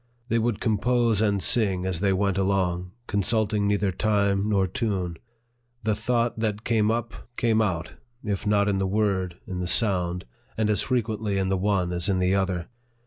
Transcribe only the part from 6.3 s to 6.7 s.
that